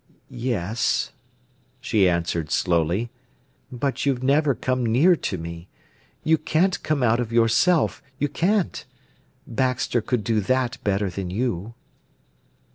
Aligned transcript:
"Yes," 0.31 1.11
she 1.79 2.09
answered 2.09 2.49
slowly; 2.49 3.11
"but 3.71 4.03
you've 4.03 4.23
never 4.23 4.55
come 4.55 4.83
near 4.83 5.15
to 5.15 5.37
me. 5.37 5.67
You 6.23 6.39
can't 6.39 6.81
come 6.81 7.03
out 7.03 7.19
of 7.19 7.31
yourself, 7.31 8.01
you 8.17 8.27
can't. 8.27 8.83
Baxter 9.45 10.01
could 10.01 10.23
do 10.23 10.39
that 10.41 10.83
better 10.83 11.11
than 11.11 11.29
you." 11.29 11.75